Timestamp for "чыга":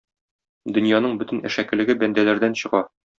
2.63-2.83